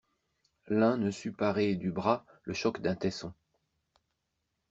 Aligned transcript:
L'un 0.67 0.97
ne 0.97 1.11
sut 1.11 1.31
parer 1.31 1.75
du 1.75 1.91
bras 1.91 2.25
le 2.45 2.55
choc 2.55 2.81
d'un 2.81 2.95
tesson. 2.95 3.33